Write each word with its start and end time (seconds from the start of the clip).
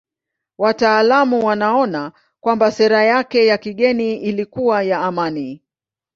Wataalamu 0.57 1.45
wanaona 1.45 2.11
kwamba 2.39 2.71
sera 2.71 3.03
yake 3.03 3.45
ya 3.45 3.57
kigeni 3.57 4.15
ilikuwa 4.17 4.83
ya 4.83 4.99
amani. 5.01 5.61